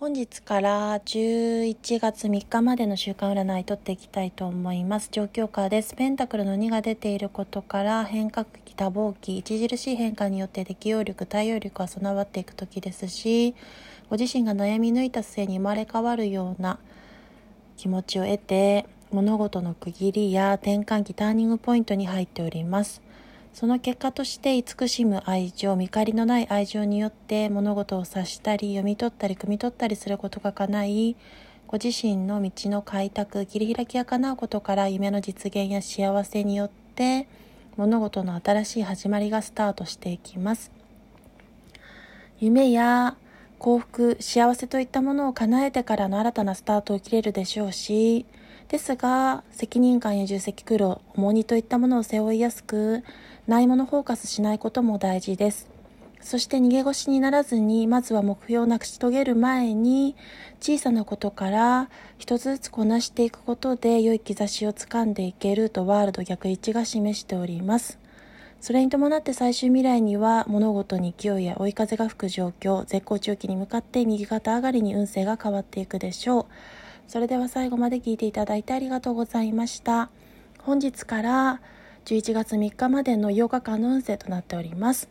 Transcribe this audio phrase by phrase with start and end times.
[0.00, 5.10] 本日から11月3日までの週間占い取っていきたいと思います。
[5.12, 5.94] 状況下です。
[5.94, 13.54] ペンタクルの2が出ていることから変革期、多忙期、著しい変化によって適応力、対応力が備わっていく時ですし、
[14.08, 16.78] ご自身が悩み抜いた末に生まれ変わるような
[17.76, 23.02] 気持ちを得て、物事の区切りや転換期、ターニングポイントに入っております。
[23.52, 31.16] その結果として慈しむ愛情、見返りのない愛情によって物事を察したり、読み取ったり、汲み取ったりすることが叶い、
[31.66, 37.28] ご自身の道の開拓、切り開きが叶うことから夢の実現や幸せによって
[37.76, 40.72] 物事の新しい始まりがスタートしていきます。
[42.40, 43.16] 夢や
[43.58, 48.26] 幸福、幸せといったものを叶えてからの新たなスタートを切れるでしょうし、
[48.70, 53.02] ですが、責任感や重責苦労、重荷といったものを背負いやすく、
[53.48, 55.68] ないものフォーカスしないことも大事です。
[56.20, 60.14] そして逃げ腰にならずに、まずは目標を成し遂げる前に、
[60.60, 67.98] 小さなことから一つずつこなしていくことで良い兆しをつかんでいけるとワールド逆位置が示しております。
[68.60, 76.46] それに伴って最終未来には物事に勢いや追い風が吹く状況、絶好調期に向かって右肩上がりに運勢が変わっていくでしょう。
[77.10, 80.10] それでは最後まで聞いていただいてありがとうございました。
[80.60, 81.60] 本日から
[82.04, 85.08] 11月3日までの8日間の運勢となっております。